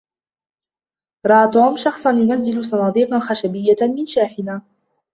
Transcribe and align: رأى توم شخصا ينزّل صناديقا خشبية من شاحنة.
رأى 1.25 1.51
توم 1.51 1.77
شخصا 1.77 2.11
ينزّل 2.11 2.65
صناديقا 2.65 3.19
خشبية 3.19 3.75
من 3.95 4.05
شاحنة. 4.05 4.61